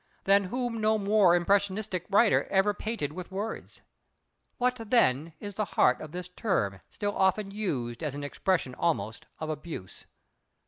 Than 0.23 0.45
whom 0.45 0.81
no 0.81 0.97
more 0.97 1.35
impressionistic 1.35 2.07
writer 2.09 2.45
ever 2.45 2.73
painted 2.73 3.13
with 3.13 3.29
words. 3.31 3.81
What 4.57 4.77
then 4.89 5.33
is 5.39 5.53
the 5.53 5.65
heart 5.77 6.01
of 6.01 6.11
this 6.11 6.27
term 6.29 6.81
still 6.89 7.15
often 7.15 7.51
used 7.51 8.01
as 8.01 8.15
an 8.15 8.23
expression 8.23 8.73
almost 8.73 9.27
of 9.39 9.51
abuse? 9.51 10.05